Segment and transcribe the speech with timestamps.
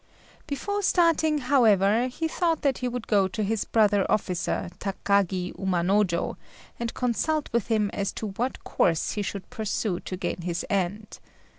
[0.47, 6.37] Before starting, however, he thought that he would go to his brother officer, Takagi Umanojô,
[6.79, 11.19] and consult with him as to what course he should pursue to gain his end.